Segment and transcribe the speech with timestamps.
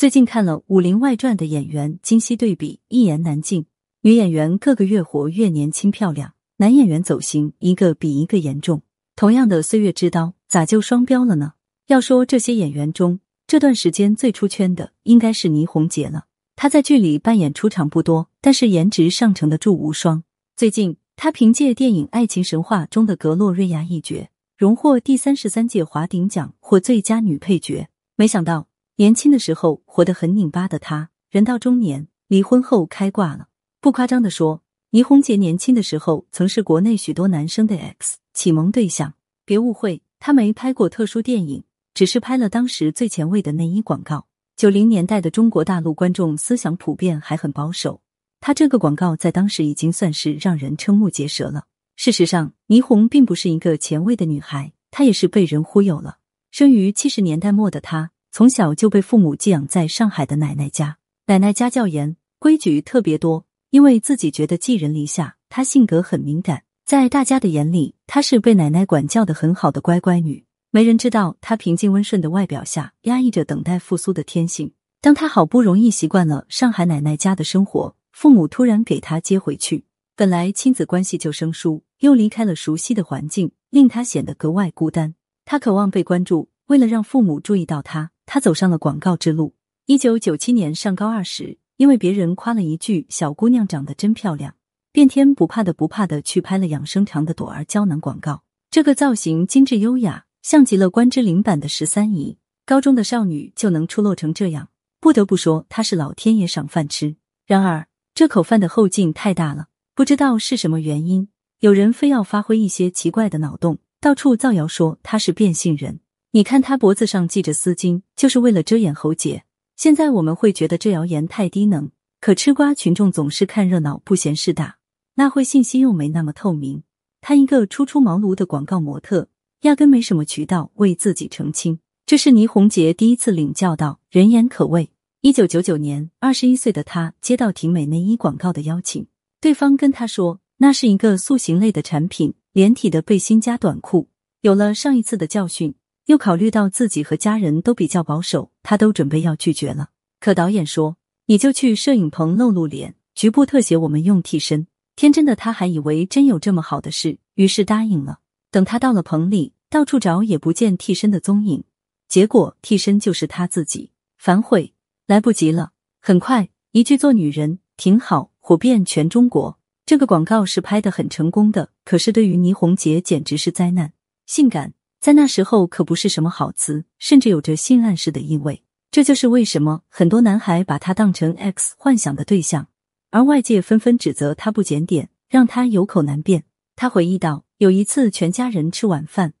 [0.00, 3.66] 最近看了《武林外传》的演员今昔对比，一言难尽。
[4.00, 8.80] 女演员个个越活越年轻漂亮，男演员走形一个比一个严重。
[9.14, 11.52] 同样的岁月之刀，咋就双标了呢？
[11.88, 16.24] 要说这些演员中，这段时间最出圈的应该是倪虹洁了。
[16.56, 20.24] 她在剧里扮演出场不多，但是颜值上乘的祝无双。
[20.56, 27.88] 最近，她凭借电影《爱情神话》中的格洛瑞亚一角，荣获第三十三届华鼎奖获最佳女配角。
[28.16, 28.69] 没想到。
[29.00, 33.48] 年轻的时候活得很拧巴的她，人到中年离婚后开挂了。
[33.80, 39.14] 不夸张的说，倪虹洁年轻的时候曾是国内许多男生的 X 启蒙对象。
[39.46, 44.26] 别误会，她没拍过特殊电影，只是拍了当时最前卫的内衣广告。
[44.54, 48.02] 九零年代的中国大陆观众思想普遍还很保守，
[48.38, 51.64] 她这个广告在当时已经算是让人瞠目结舌了。
[51.96, 56.18] 事实上，倪虹并不是一个前卫的女孩，她也是被人忽悠了。
[56.50, 58.10] 生于七十年代末的她。
[58.32, 63.44] 从小就被父母寄养在上海的奶奶家，奶奶家教严，规矩特别多。
[63.70, 70.44] 因为自己觉得寄人篱下，她性格很敏感，在大家的眼里，她是被奶奶管教的很好的乖乖女。
[70.70, 74.72] 没人知道她平静温顺的外表下压抑着等待复苏的天性。
[75.00, 79.84] 当她好不容易习惯了上海奶奶家的生活，父母突然给她接回去，
[80.16, 85.14] 本来亲子关系就生疏，又离开了熟悉的环境，令她显得格外孤单。
[85.44, 88.12] 她渴望被关注，为了让父母注意到她。
[88.26, 89.54] 他走上了广告之路。
[89.86, 94.54] 一九九七年上高二时，因为别人夸了一句“小姑娘长得真漂亮”，
[94.92, 98.44] 变天不怕的不怕的去拍了养生堂的朵儿胶囊广告。
[98.70, 102.38] 这个造型精致优雅，像极了关之琳版的十三姨。
[102.64, 104.68] 高中的少女就能出落成这样，
[105.00, 107.16] 不得不说她是老天爷赏饭吃。
[107.44, 111.26] 然而这口饭的后劲太大了，不知道是什么原因，
[111.58, 115.98] 有人非要发挥一些奇怪的脑洞，到处造谣说她是变性人。
[116.32, 119.42] 你看他脖子上系着丝巾，就是为了遮掩喉结。
[119.74, 124.76] 现在我们会觉得这谣言太低能，可吃瓜群众总是看热闹不嫌事大，
[125.16, 126.84] 那会信息又没那么透明。
[127.20, 129.26] 他一个初出茅庐的广告模特，
[129.62, 131.80] 压根没什么渠道为自己澄清。
[132.06, 134.90] 这是倪虹洁第一次领教到人言可畏。
[135.22, 139.04] 一九九九年，二十一岁的他接到婷美内衣广告的邀请，
[139.40, 144.08] 对方跟他说那是一个塑形类的产品，连体的背心加短裤。
[144.42, 145.74] 有了上一次的教训。
[146.06, 149.90] 又考虑到自己和家人都比较保守，他都准备要拒绝了。
[150.18, 150.96] 可导演说
[151.26, 154.66] ：“你就去摄影棚露露脸，局部特写我们用替身。”
[154.96, 158.18] 天真的他还以为真有这么好的事，于是答应了。
[158.50, 161.64] 等他到了棚里，到处找也不见替身的踪影，
[162.08, 163.92] 结果替身就是他自己。
[164.18, 164.74] 反悔
[165.06, 165.70] 来不及了。
[166.02, 169.58] 很快，一句“做女人挺好”火遍全中国。
[169.86, 173.92] 这个广告是拍的很成功的，可是对于倪虹洁简直是灾难。
[174.26, 174.74] 性感。
[175.00, 178.62] 在那时候可不是什么好词，甚至有着性暗示的意味。
[178.90, 182.68] 这就是为什么很多男孩把他当成 X 幻想的对象，
[183.10, 186.44] 而外界纷纷指责他不检点，让他有口难辩。
[186.76, 189.32] 他回忆道：“有一次全家人吃晚饭，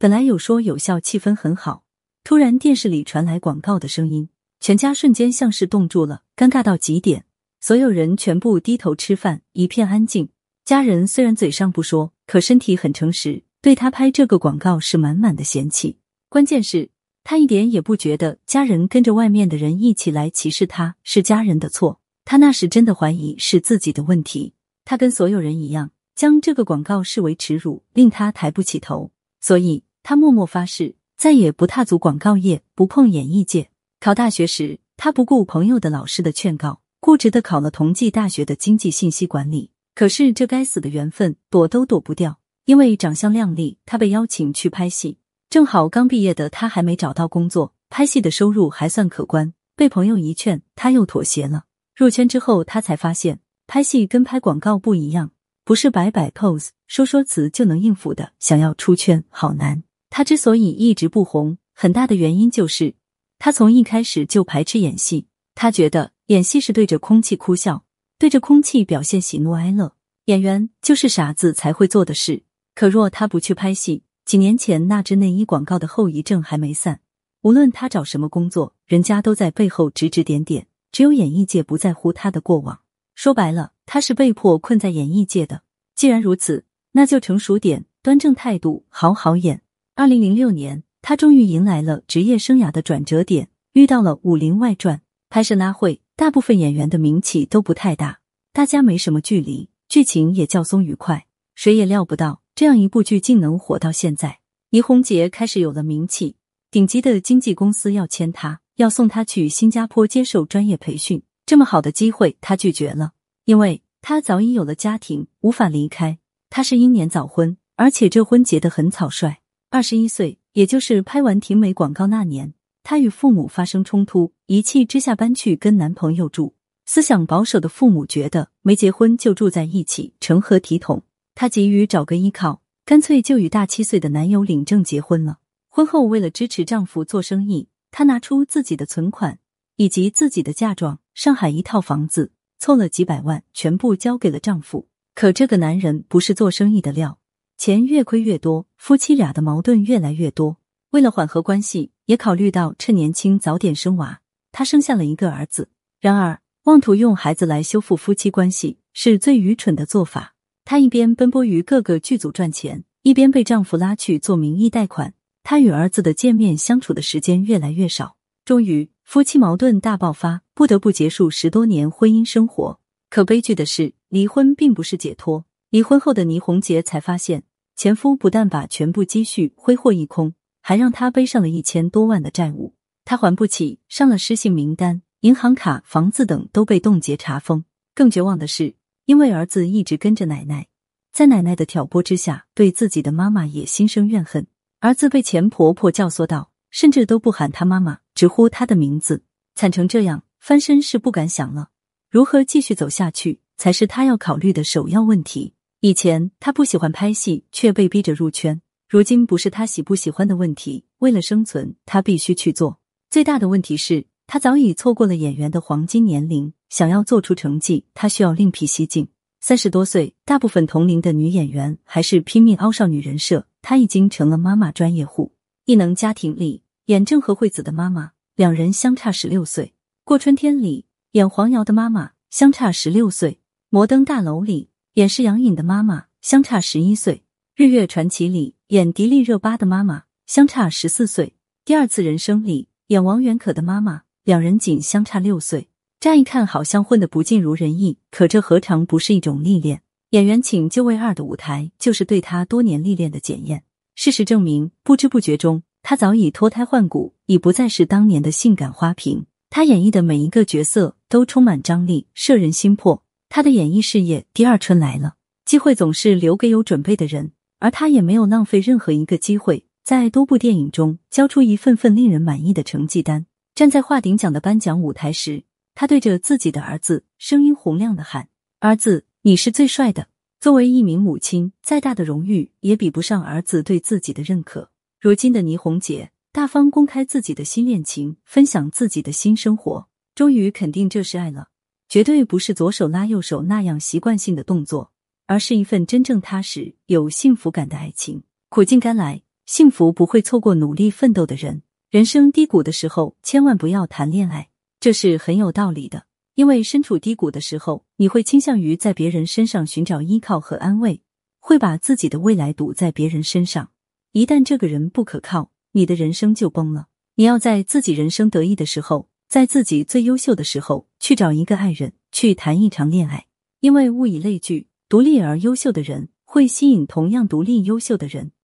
[0.00, 1.84] 本来有说有笑，气氛很好，
[2.24, 7.24] 突然电视里传来广告的声音，全家瞬间像是冻住了，尴尬到极点。
[7.60, 10.30] 所有人全部低头吃饭，一片安静。
[10.64, 15.96] 家人虽然嘴上不说，可身体很诚实。”对他拍这个广告是满满的嫌弃，
[16.28, 16.90] 关键是，
[17.22, 24.52] 他一点也不觉得家人跟着外面的人一起来歧视他是家人的错，他那时真的怀疑是自己的问题。
[24.84, 29.10] 他跟所有人一样，将这个广告视为耻辱，令他抬不起头，
[29.40, 33.70] 所以他默默发誓再也不踏足广告业，不碰演艺界。
[33.98, 39.70] 考大学时，他不顾朋友的、老师的劝告，固执的考了同济大学的经济信息管理。
[39.94, 42.40] 可是这该死的缘分，躲都躲不掉。
[42.66, 45.18] 因为长相靓丽，他被邀请去拍戏。
[45.50, 49.52] 正好刚毕业的他还没找到工作，拍戏的收入还算可观。
[49.76, 51.64] 被朋友一劝，他又妥协了。
[51.94, 55.32] 入圈之后，他才发现拍戏跟拍广告不一样，
[55.64, 58.32] 不是摆摆 pose、说说词就能应付的。
[58.38, 59.82] 想要出圈，好难。
[60.08, 62.94] 他之所以一直不红，很大的原因就是
[63.38, 65.26] 他从一开始就排斥演戏。
[65.54, 67.84] 他觉得演戏是对着空气哭笑，
[68.18, 69.94] 对着空气表现喜怒哀乐，
[70.24, 72.42] 演员就是傻子才会做的事。
[72.74, 77.00] 可若他不去拍戏，几年前那支内衣广告的后遗症还没散。
[77.42, 80.66] 无论他找什么工作，人家都在背后指指点点。
[80.90, 82.80] 只有演艺界不在乎他的过往。
[83.14, 85.62] 说白了，他是被迫困在演艺界的。
[85.96, 89.62] 既然如此，那就成熟点，端正态度，好好演。
[89.96, 94.98] 二零零六年，他终于迎来了职业生涯的转折点，遇到了《武林外传》
[95.28, 98.20] 拍摄拉会，大部分演员的名气都不太大，
[98.52, 101.26] 大家没什么距离，剧情也较松愉快。
[101.56, 102.43] 谁也料不到。
[102.54, 104.38] 这样一部剧竟能火到现在，
[104.70, 106.36] 倪虹洁开始有了名气，
[106.70, 113.10] 顶级的经纪公司要签她，要送她去新加坡接受专业培训，这么好的机会她拒绝了，
[113.44, 116.16] 因为她早已有了家庭，无法离开。
[116.48, 119.38] 她是英年早婚，而且这婚结得很草率。
[119.70, 122.54] 二十一岁，也就是拍完婷美广告那年，
[122.84, 126.54] 她与父母发生冲突，一气之下搬去跟男朋友住。
[126.86, 131.02] 思想保守的父母觉得没结婚就住在一起，成何体统？
[131.34, 135.38] 她急于找个依靠，干脆就与大七岁的男友领证结婚了。
[135.68, 139.38] 婚后，为了支持丈夫做生意，她拿出自己的存款
[139.76, 144.88] 以及自己的嫁妆，上海一套房子，凑了几百万，全部交给了丈夫。
[145.14, 147.18] 可这个男人不是做生意的料。
[147.56, 150.58] 钱越亏越多，夫妻俩的矛盾越来越多。
[150.90, 154.20] 为了缓和关系，也考虑到趁年轻早点生娃，
[154.52, 155.70] 她生下了一个儿子。
[156.00, 160.33] 然而，妄图用孩子来修复夫妻关系是最愚蠢的做法。
[160.64, 165.14] 她一边奔波于各个剧组赚钱，一边被丈夫拉去做名义贷款。
[165.42, 172.80] 她与儿子的见面相处的时间越来越少，终于夫妻矛盾大爆发，不得不结束十多年婚姻生活。
[173.10, 175.44] 可悲剧的是，离婚并不是解脱。
[175.68, 177.42] 离婚后的倪虹洁才发现，
[177.76, 180.32] 前夫不但把全部积蓄挥霍一空，
[180.62, 182.74] 还让她背上了一千多万的债务，
[183.04, 187.64] 她还不起，上了失信名单，银行卡、房子等都被冻结查封。
[187.94, 188.74] 更绝望的是，
[189.06, 190.66] 因为儿子一直跟着奶奶，
[191.12, 194.46] 在奶奶的挑拨之下，对自己的妈妈也心生怨恨。
[194.80, 199.22] 儿子被钱婆婆教唆到，甚至都不喊他妈妈，直呼她的名字，
[199.54, 201.68] 惨成这样，翻身是不敢想了。
[202.10, 205.54] 如何继续走下去，才是他要考虑的首要问题。
[205.80, 208.62] 以前他不喜欢拍戏，却被逼着入圈。
[208.88, 212.80] 如今不是他喜不喜欢的问题，为了生存，他必须去做。
[213.10, 216.52] 最大的问题是，他早已错过了演员的黄金年龄。
[216.68, 219.08] 想要做出成绩，他需要另辟蹊径。
[219.40, 223.46] 三十多岁，大部分同龄的女演员还是拼命凹少女人设。
[223.62, 225.32] 她已经成了妈妈专业户。
[225.66, 229.74] 异能家庭里演郑和惠子的妈妈，两人相差十六岁。
[230.04, 233.40] 过春天里演黄瑶的妈妈，相差十六岁。
[233.70, 234.70] 摩登大楼里。
[234.94, 237.16] 演释杨颖的妈妈相差十一岁，
[237.56, 241.26] 《日月传奇》里演迪丽热巴的妈妈相差十四岁，
[241.64, 245.68] 《第二次人生》里演王源可的妈妈，两人仅相差六岁。
[246.00, 249.82] 乍一看好像混得不尽如人意，可这何尝不是一种历练？
[250.10, 253.64] 演员请就位二的舞台就是对他多年历练的检验。
[253.94, 259.26] 事实证明，不知不觉中，他早已脱胎换骨，已不再是当年的性感花瓶。
[259.50, 263.02] 他演绎的每一个角色都充满张力，摄人心魄。
[263.28, 273.26] 他的演艺事业第二春来了，机会总是留给有准备的人，而他也没有浪费任何一个机会，在多部电影中交出一份份令人满意的成绩单。
[273.54, 275.44] 站在华鼎奖的颁奖舞台时，
[275.76, 278.28] 他对着自己的儿子声音洪亮的喊
[278.58, 280.08] ：“儿子，你是最帅的。”
[280.40, 284.70] 作为一名母亲，再大的荣誉也比不上儿子对自己的认可。
[285.00, 289.86] 如今的倪虹洁大方公开自己的新恋情，分享自己的新生活，
[290.16, 291.50] 终于肯定这是爱了。
[291.88, 294.90] 绝对不是左手拉右手那样习惯性的动作，
[295.26, 298.24] 而是一份真正踏实、有幸福感的爱情。
[298.48, 301.62] 苦尽甘来，幸福不会错过努力奋斗的人。
[301.94, 304.48] 人生低谷的时候，千万不要谈恋爱，
[304.80, 306.06] 这是很有道理的。
[306.34, 311.00] 因为身处低谷的时候，你会倾向于在别人身上寻找依靠和安慰，
[311.38, 313.70] 会把自己的未来赌在别人身上。
[314.10, 316.88] 一旦这个人不可靠，你的人生就崩了。
[317.14, 319.08] 你要在自己人生得意的时候。
[319.28, 323.26] 在自己最优秀的时候，去找一个爱人，去谈一场恋爱。
[323.60, 328.32] 因为物以类聚，独立而优秀的人会吸引同样独立优秀的人。